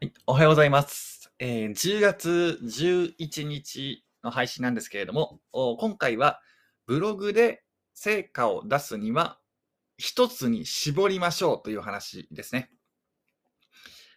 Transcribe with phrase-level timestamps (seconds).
[0.00, 1.32] はい、おはようございます。
[1.38, 6.40] えー10月11日の配信なんですけれども、今回は
[6.86, 7.62] ブログで
[7.94, 9.38] 成果を出すには
[9.96, 12.70] 一つに絞りましょうという話ですね。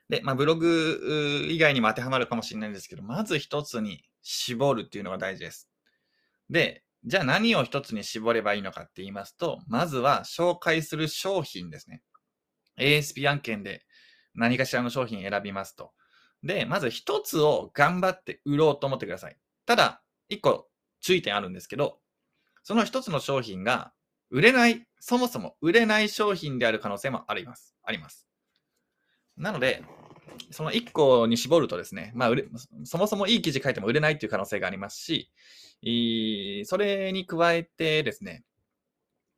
[0.10, 5.70] で、まあ、ブログ以外にも当てはまるかもしれないんですけど、まず一つに絞るっていうのが大事です。
[6.50, 12.02] で、じゃあ何を一つに絞ればいいのかって言いますと、まずは紹介する商品ですね。
[12.80, 13.86] ASP 案件で
[14.38, 15.92] 何かしらの商品選びますと。
[16.44, 19.38] で、まず一つを頑張って売ろうと思ってください。
[19.66, 20.70] ただ、一個
[21.02, 22.00] 注意点あるんですけど、
[22.64, 23.92] その一つの商品が
[24.30, 27.76] 売れない、そもそも売れない商品である可能性もあります。
[27.84, 28.28] あります。
[29.38, 29.84] なので、
[30.52, 32.32] その一個に絞るとですね、まあ、
[32.84, 35.32] そもそもいい記事書いても売れないっていう可能性がありますし、
[36.66, 38.44] それに加えてですね、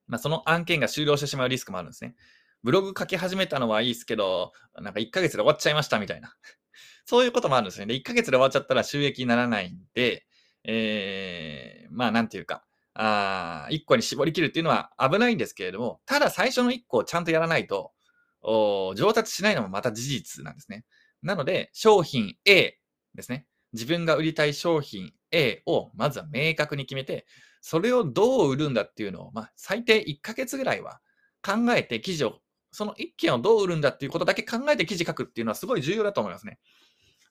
[0.07, 2.16] まあ、その案件が終了してしまうリスクもあるんですね。
[2.63, 6.33] ブログ書き始めたのはいいですけど、なんか1ヶ月で終わっちゃいましたみたいな。
[7.05, 7.85] そういうこともあるんですね。
[7.85, 10.25] で、1ヶ月で終わっちゃったら収益にならないんで、
[10.63, 17.93] えー、まあなんていうか、あ1個に絞り切るっていうのは危ないんですけれども、ただ最初の1個をちゃんとやらないと、
[18.41, 20.85] 上達しないのもまた事実なんですね。
[21.21, 22.77] なので、商品 A
[23.16, 23.45] ですね。
[23.73, 27.25] 自分が売りたい商品 A をまずは明確に決めて、
[27.61, 31.01] それをどう売るんだっていうのを、まあ、最低1ヶ月ぐらいは
[31.41, 32.39] 考えて記事を、
[32.80, 36.59] その1件をどう売るんだっていうことだけ考えて記事書くっていうのはすごい重要だと思いますね。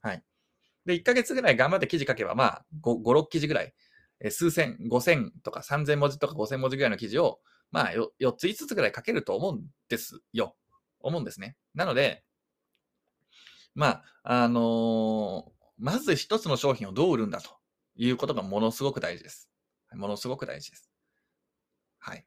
[0.02, 0.22] はい。
[0.84, 3.72] で、1ヶ月ぐらい頑張って記事書けば、まあ、5、5 6記事ぐらい、
[4.28, 10.54] 数千、5000とか3000文字とか5000文字ぐらいの記事を、まあ4、4つ5つぐらい書けると思うんですよ。
[11.00, 11.56] 思うんですね。
[11.72, 12.24] なので、
[13.74, 17.50] まあ、あのーまず一つの商品をどう売るんだと
[17.94, 19.48] いうことがものすごく大事です。
[19.94, 20.90] ものすごく大事です。
[22.00, 22.26] はい。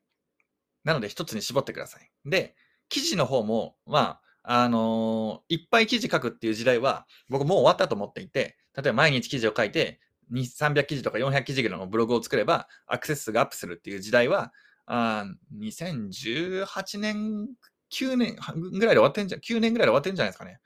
[0.85, 2.09] なので一つに絞ってください。
[2.25, 2.55] で、
[2.91, 9.99] 記事の方も、まあ、あのーいっぱい記事書くっていう時代は、僕もう終わったと思っていて、例えば毎日記事を書いて、
[10.31, 14.51] 300記事とか400記事ぐらいのブログを作れば、アクセス数がアップするっていう時代は、
[14.85, 15.25] あ
[15.57, 17.47] 2018年、
[17.93, 18.35] 9年
[18.77, 20.59] ぐらいで終わってんじゃん、9年ぐらいで終わってんじゃないですかね。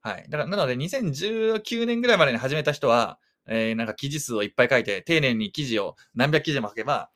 [0.00, 0.24] はい。
[0.30, 7.10] だから、なので、2019年ぐらいまでに始めた人は、えーなんか記事数をいっぱい書いて、丁寧に記事を何百記事も書けば、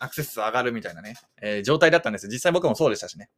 [0.00, 2.28] アクセス数上がるみたいなね、えー状態だったんです。
[2.28, 3.28] 実際僕もそうでしたしね。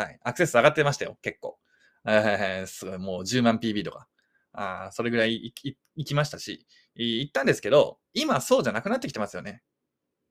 [0.00, 0.18] はい。
[0.22, 1.58] アクセス上がってましたよ、結構。
[2.06, 4.08] えー、すごい、もう10万 PB とか。
[4.52, 9.62] あーそれぐらいいいいきましたし、行ったんですけど、今そうじゃなくなってきてますよね。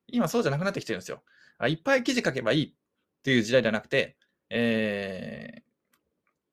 [0.08, 1.22] 今そうじゃなくなってきてるんですよ。
[1.58, 2.74] あいっぱい記事書けばいいっ
[3.22, 4.16] ていう時代ではなくて、
[4.50, 5.60] えー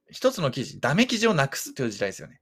[0.09, 2.39] 一つの記事、ダメ記事をなくすという時代ですよね。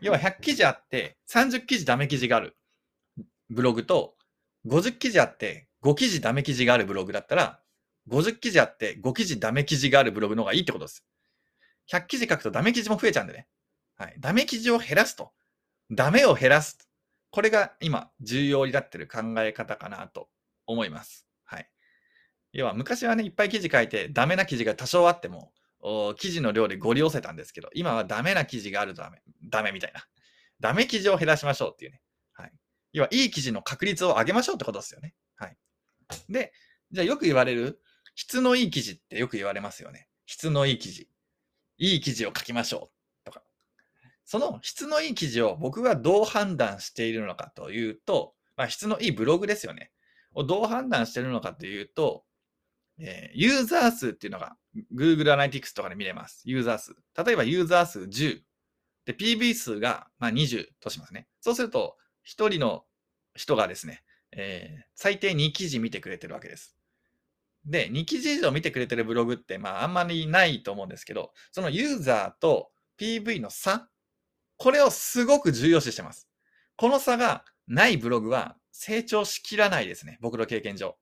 [0.00, 2.56] 要は100記事あって、30記事ダメ記事がある
[3.48, 4.16] ブログと、
[4.66, 7.60] 50記事あって、5記事ダメ記事があるブログだったら、
[8.08, 11.04] 50記事あって、5記事ダメ記事があるブログの方がいいってことです。
[11.90, 13.46] 100記事書くとダメ記事も増えちゃうんでね。
[13.96, 14.14] はい。
[14.18, 15.32] ダメ記事を減らすと。
[15.90, 16.78] ダメを減らす。
[17.30, 20.28] これが今、重要になってる考え方かなと
[20.66, 21.26] 思います。
[21.44, 21.68] はい。
[22.52, 25.52] 要は、昔はね、いっぱい記事書いて、ダメな記事が多少あっても、
[26.16, 30.06] 記事の量でご利用せたんですけど、今はダメな記事があるとダメ、ダメみたいな。
[30.60, 32.02] ダメ記事を減らしましょうっていうね。
[32.32, 32.52] はい。
[32.92, 35.14] 要は、いい記事の確率を上げましょうってことですよね。
[35.36, 35.56] はい。
[36.28, 36.52] で、
[36.90, 37.80] じゃあよく言われる、
[38.18, 40.08] 質のいい記事ってよく言われますよね。
[40.26, 41.08] 質のいい記事。
[41.78, 42.90] いい記事を書きましょ
[43.22, 43.24] う。
[43.24, 43.44] とか。
[44.24, 49.92] その質のいい記事を僕がどう判断しているのかというと、まあ、質のいいブログですよね。
[50.34, 52.24] をどう判断しているのかというと、
[52.98, 54.56] えーユーザー数っていうのが
[54.92, 56.42] Google Analytics とかで見れます。
[56.44, 56.96] ユーザー数。
[57.24, 58.40] 例えばユーザー数10。
[59.04, 61.28] で、PV 数が、まあ、20としますね。
[61.40, 61.96] そうすると、
[62.26, 62.84] 1人の
[63.36, 64.02] 人がですね、
[64.32, 66.77] えー最低2記事見てくれてるわけです。
[67.64, 72.70] で、2記事以上見てくれてるブログって、まあ、あんまりないと思うんですけど、そのユーザーと
[73.00, 73.88] PV の差、
[74.56, 76.28] これをすごく重要視してます。
[76.76, 80.18] この差がないブログは成長しきらないですね。
[80.20, 80.96] 僕の経験上。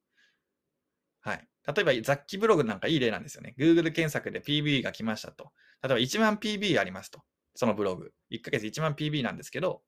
[1.20, 1.48] はい。
[1.66, 3.54] 例えば雑記ブログなんかいい例なんですよね。
[3.58, 5.52] Google 検索で PV が来ましたと。
[5.82, 7.22] 例えば1万 PV ありますと。
[7.54, 8.12] そのブログ。
[8.30, 9.82] 1ヶ月1万 PV なんですけど、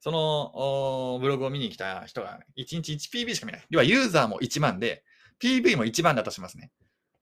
[0.00, 3.66] そのブログを見に来た人が1日 1PV しか見ない。
[3.70, 5.04] 要はユーザーも1万で、
[5.42, 6.70] PV も1万だとしますね。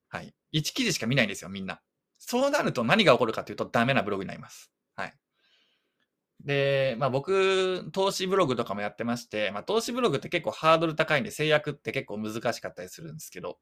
[0.08, 0.34] はい。
[0.52, 1.81] 1記事しか見ないんですよ、みんな。
[2.19, 4.70] そうなると何が起こるかというとダメなブログになります。
[4.94, 5.14] はい。
[6.44, 13.58] で、まあ僕、投資ブログとかもやってまして、まあ投資ブログって結構ハードル高いんで制約って結構難しかったりするんですけど、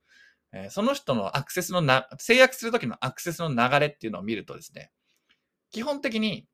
[0.52, 4.90] えーその人のアクセスのな、制約するときのアクセスの流れっていうのを見るとですね、
[5.70, 6.46] 基本的に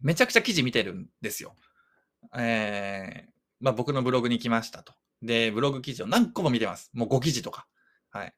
[0.00, 1.54] めちゃくちゃ記事見てるんですよ。
[2.36, 4.94] えーまあ僕のブログに来ましたと。
[5.22, 6.90] で、ブログ記事を何個も見てます。
[6.92, 7.66] もう5記事とか。
[8.10, 8.34] はい。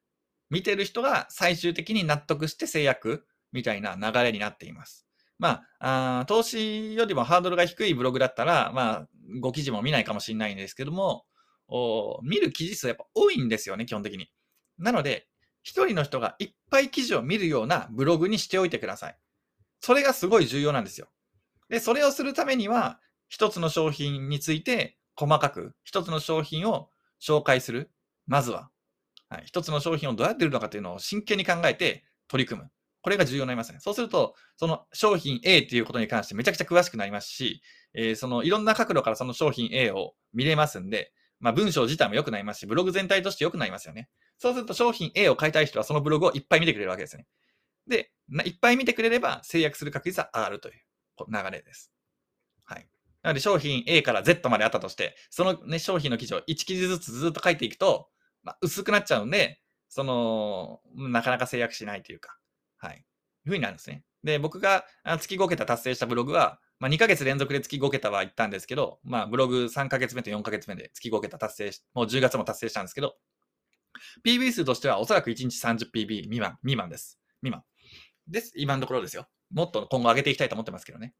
[0.49, 5.07] 見てる人が最終的に納得して制約みたいな流れになっています。
[5.39, 9.07] まあ、あ投資よりもハードルが低いブログだったら、まあ、
[9.41, 11.25] 5記事も見ないかもしれないんですけども、
[11.67, 14.29] お見る記事数やっぱ多いんですよね、基本的に。
[14.77, 15.27] なので、
[15.63, 19.17] 一人の人がいっぱい記事を見るようなブログにしておいてください。
[19.79, 21.07] それがすごい重要なんですよ。
[21.69, 22.99] で、それをするためには、
[23.29, 26.89] 一つの商品について細かく、一つの商品を
[27.21, 27.91] 紹介する。
[28.27, 28.69] まずは。
[29.29, 32.69] はい、一つの商品をどうやって売るのかというのを真剣に考えて取り組む。
[33.01, 33.79] これが重要になりますね。
[33.79, 37.61] そうすると、その商品 A っていうことに関してめちゃくちゃ詳しくなりますし、
[37.93, 44.09] えー、そのいろんな角度からその商品 A を見れますんで、まあ、文章自体も良くなりますし、ブログ全体として良くなりますよね。
[44.37, 47.25] そうすると商品 A を買いたい人はそのブログをいっぱい見てくれるわけですね。
[47.87, 48.11] で、
[48.45, 50.75] いっぱい見てくれれば制約する確率は上がるという
[51.27, 51.90] 流れです。
[53.23, 58.09] なので商品 A から Z まであったとして、その、ね、商品の記事を1記事ずつずっと書いていくと、
[58.43, 59.59] まあ、薄くなっちゃうんで、
[59.89, 62.37] その、なかなか制約しないというか、
[62.77, 62.97] はい。
[62.97, 62.99] い
[63.45, 64.03] うふうになるんですね。
[64.23, 64.85] で、僕が
[65.19, 73.15] 月5桁達成したブログは、まあ、2ヶ月連続で月5桁は行ったんですけど、まあ、ブログ3ヶ月目と4ヶ月目で月5桁達成し、もう10月も達成したんですけど、
[74.25, 77.19] PB 数としてはおそらく1日 30PB 未満、未満です。
[77.41, 77.63] 未満。
[78.27, 78.53] です。
[78.55, 79.27] 今のところですよ。
[79.51, 81.13] もっと今後上げていきたいと思ってますけどね。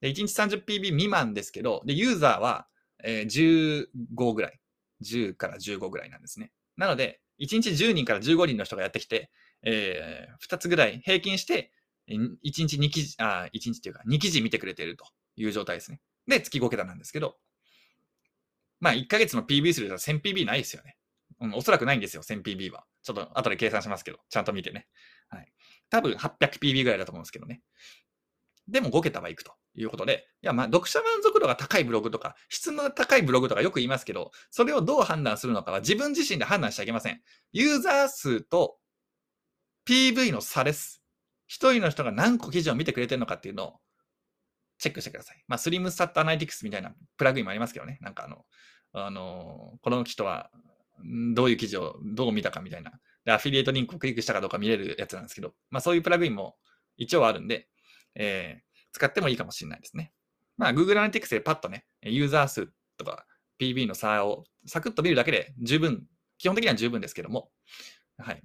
[0.00, 2.66] で1日 30PB 未満ですけど、で、ユーザーは、
[3.02, 3.86] えー、
[4.16, 4.60] 15ぐらい。
[5.02, 6.52] 10から15ぐらいなんですね。
[6.76, 9.30] なので、1日10人から15人の人がやってきて、
[9.62, 11.72] えー、2つぐらい平均して、
[12.08, 15.04] 1日2記事、あ、1日っていうか2記事見てくれていると
[15.36, 16.00] いう状態ですね。
[16.26, 17.36] で、月5桁なんですけど、
[18.80, 20.96] まあ1ヶ月の PB 数で 1000PB ないですよね。
[21.40, 22.84] うん、おそらくないんですよ、1000PB は。
[23.02, 24.86] ちょっと後で計算しますけど、ちゃんと見てね。
[25.28, 25.52] はい。
[25.90, 27.60] 多分 800PB ぐらいだと思うんですけどね。
[28.68, 37.20] でも5桁はいくということで、いや、まあ、読者満足度が高いブログとか、質の高いブログとかよく言いますけど、それをどう判断するのかは自分自身で判断しちゃいけません。
[37.52, 38.76] ユーザー数と
[39.88, 41.02] PV の差です。
[41.46, 43.72] 一人の人が何個記事を見てくれてるのかっていうのを
[44.78, 45.42] チェックしてください。
[45.48, 47.98] まあ、スリムスタットアナリティクスみたいなプラグインもありますけどね。
[48.00, 48.44] なんかあの、
[48.92, 50.50] あの、この人は
[51.34, 52.92] どういう記事をどう見たかみたいな。
[53.30, 56.56] アフィリエイトリンクをクリックしたかどうか見れるやつなんですけど、まあそういうプラグインも
[56.96, 57.68] 一応あるんで、
[58.14, 60.12] えー、使ってもいいかもしれないですね。
[60.56, 63.26] まあ Google Analytics でパッとね、ユーザー数とか
[63.60, 66.04] PB の差をサクッと見るだけで十分、
[66.38, 67.50] 基本的には十分ですけども、
[68.18, 68.42] はい。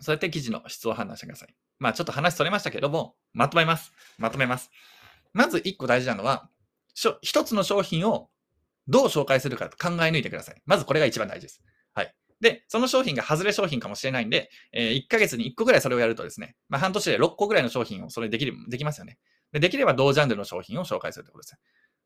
[0.00, 1.54] そうやって記事の質を判断してください。
[1.78, 3.92] まあちょっと話それましたけども、まとめます。
[4.18, 4.70] まとめます。
[5.32, 6.48] まず一個大事なのは、
[7.22, 8.28] 一つの商品を
[8.88, 10.62] どう紹介するか考え抜いてください。
[10.66, 11.62] まずこれが一番大事です。
[12.42, 19.16] で、その商品が外れ商品かもしれないんで、えー、1ヶ月に1個ぐらいそれをやるとですね、まあ、半年で6個ぐらいの商品をそれできる、できますよね。
[19.52, 21.60] でできれば同ジャンルの商品を紹介するということです。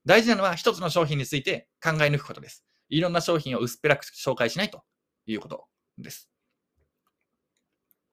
[0.04, 2.64] 大事なのは一つの商品について考え抜くことです。
[2.90, 4.82] いろんな商品を薄っぺらく紹介しないと
[5.26, 5.64] いうこと
[5.98, 6.30] です。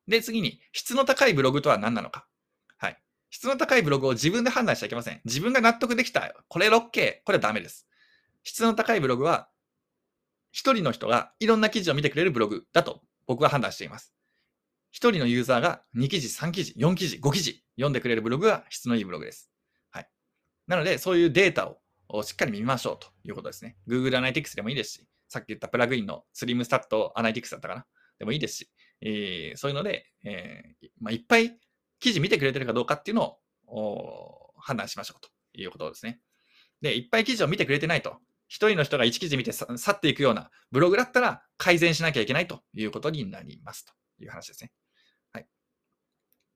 [0.07, 2.27] で、次に、質の高いブログとは何なのか。
[2.77, 2.97] はい。
[3.29, 5.21] 質の高いブログを自分で判断しちゃいけません。
[5.25, 6.33] 自分が納得できた。
[6.47, 7.21] これ 6K。
[7.25, 7.87] これはダメです。
[8.43, 9.49] 質の高いブログは、
[10.53, 14.13] 一人の人がいろんな記事を見てくれるブログだと僕は判断しています。
[14.91, 19.51] 一人のユーザーが2記事、3記事、4記事、5記事読んでくれるブログが質のいいブログです。
[19.89, 20.07] はい。
[20.67, 21.75] なので、そういうデータ
[22.07, 23.77] をしっかり見ましょうということですね。
[23.87, 27.85] Google Analytics でもいいですし、さっき言ったプラグインの SlimStat Analytics だったかな？
[28.19, 28.69] でもいいですし、
[29.01, 31.57] えー、そういうので、えーまあ、いっぱい
[31.99, 35.29] 記事見てくれてるかどうかっていうのを判断しましょうと
[35.59, 36.19] いうことですね。
[36.81, 38.17] で、いっぱい記事を見てくれてないと。
[38.53, 43.93] 一人の人が一記事見て去っていくようなブログだったら改善しなきゃいけないということになりますと
[44.23, 44.71] いう話ですね。
[45.31, 45.47] はい。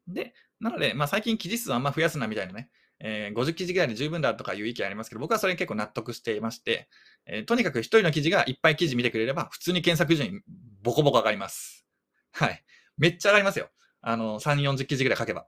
[0.08, 6.88] で、なので、まあ、最近記事数あんま増やすなみたいなね、えー、50記事ぐらいで十分だとかいう意見ありますけど、僕はそれに結構納得していまして、
[7.26, 10.42] えー、とにかく一人の記事がいっぱい記事見てくれれば、普通に検索順位
[10.84, 11.84] ボコボコ上がります。
[12.32, 12.64] はい。
[13.00, 13.70] めっちゃ上がりますよ。
[14.02, 15.48] あの、3、40記事ぐらい書けば。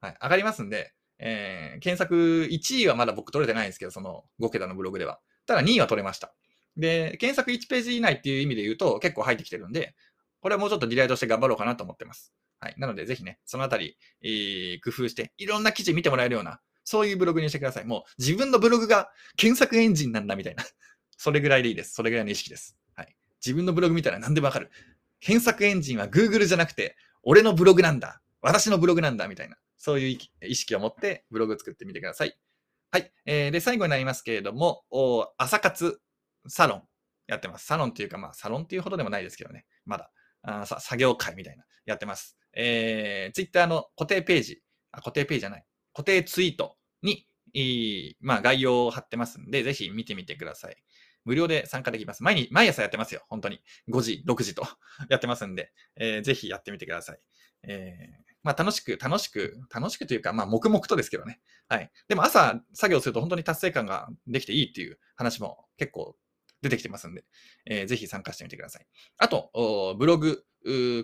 [0.00, 0.16] はい。
[0.22, 5.20] 上がりますんで、えー、検索1位はまだ僕取れてないんですけど、その5桁のブログでは。
[5.50, 6.32] ただ2位は取れました。
[6.76, 9.96] で、検索1ページ以内っていう意味で言うと結構入ってきてるんで、
[10.40, 12.32] これはもうちょっとリライトして頑張ろうかなと思ってます。
[12.60, 12.74] はい。
[12.78, 17.84] なので、ぜひね、そのあたり、えー、工夫して、いろんな記事見てもらえるような、そういうブログにしてください。
[17.84, 20.64] もう、自分のブログが検索エンジンなんだみたいな。
[21.18, 21.94] それぐらいでいいです。
[21.94, 22.76] それぐらいの意識です。
[22.94, 23.16] はい。
[23.44, 24.70] 自分のブログ見たら何でもわかる。
[25.18, 28.22] 検索エンジンは Google じゃなくて、俺のブログなんだ。
[28.40, 29.26] 私のブログなんだ。
[29.26, 29.56] みたいな。
[29.76, 32.38] そういう意識を持ってブログを作ってみてください。
[32.92, 33.12] はい。
[33.24, 34.82] えー、で、最後になりますけれども、
[35.38, 36.00] 朝活
[36.48, 36.82] サロン
[37.28, 37.66] やってます。
[37.66, 39.64] サロンっていうか、まあ、サロンっていうほどでもないですけどね。
[39.84, 40.10] まだ。
[40.42, 42.36] あ作業会みたいな、やってます。
[42.52, 47.26] えー、ツイッターの固定ページ、あ固定ページじゃない、固定ツイートに、
[48.20, 50.76] まあ、概要を貼ってますんで、ぜひ見てみてください。
[51.24, 52.22] 無料で参加できます。
[52.22, 53.22] 毎日、毎朝やってますよ。
[53.28, 53.60] 本当に。
[53.92, 54.66] 5時、6時と
[55.10, 57.20] やってますんで、えー、ぜひやってみてください。
[57.64, 61.40] えーまあ、楽しく、楽しく、楽しくというか、まあ、黙々とですけどね。
[61.68, 61.90] はい。
[62.08, 66.16] でも朝作業すると本当に達成感ができていいっていう話も結構
[66.62, 67.24] 出てきてますんで、
[67.66, 68.86] えー、ぜひ参加してみてください。
[69.18, 70.44] あと、ブログ、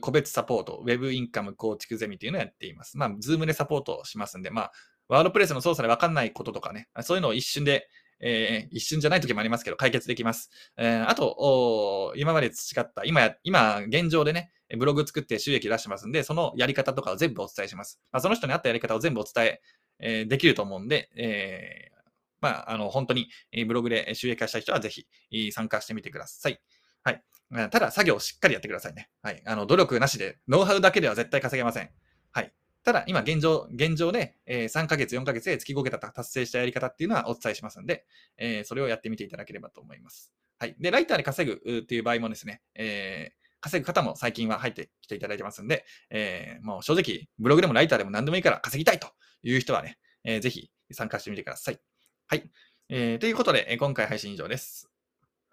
[0.01, 2.99] 個別サポート、ウェブインカム構築ゼミっていうのをやっています。
[2.99, 4.73] まあ、ズームでサポートしますんで、まあ、
[5.09, 7.89] ワードプレスの操作でわかんないこととかね、そういうのを一瞬で、
[8.21, 10.51] えー、一瞬じゃない時もありますけど、解決できます。
[10.77, 18.01] えー、あと、今まで培った、今や、今、現状でね、ブログ作って収益出してますんで、そのやり方とかを全部お伝えします。
[18.11, 19.61] まあ、その人に合ったやり方を全部お伝え
[19.99, 21.97] えー、できると思うんで、えー、
[22.41, 23.29] まあ、あの、本当に
[23.67, 25.07] ブログで収益化した人はぜひ
[25.53, 26.61] 参加してみてください。
[27.03, 27.23] はい。
[27.71, 29.09] ただ、作業をしっかりやってくださいね。
[29.23, 29.43] はい。
[29.47, 31.91] あの、努力なしで、ノウハウだけでは絶対稼げません。
[32.33, 32.53] はい。
[32.87, 38.07] ただ、今現状、現状で、えー、3ヶ月、4ヶ月で月5桁達成したやり方っていうのはお伝えしますんで、
[38.39, 40.33] えー、それをやってみていただければと思います。
[40.61, 40.77] はい。
[40.79, 49.09] で、ライターで稼ぐっていう場合もですね、えー、稼ぐ方も最近は入ってきていただいてますんで、えー、もう正直、ブログでもライターでも何でもいいから稼ぎたいと
[49.43, 51.81] いう人はね、えー、ぜひ参加してみてください。
[52.29, 52.49] はい。
[52.89, 54.89] えー、ということで、今回配信以上です。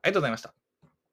[0.04, 0.63] ありがとうございました。